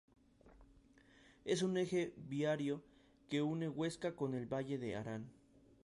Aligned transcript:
Es 1.45 1.61
un 1.61 1.77
eje 1.77 2.11
viario 2.27 2.81
que 3.29 3.43
une 3.43 3.69
Huesca 3.69 4.15
con 4.15 4.33
el 4.33 4.51
Valle 4.51 4.79
de 4.79 4.95
Arán. 4.95 5.29